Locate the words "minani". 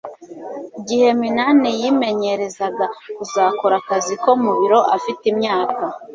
1.21-1.69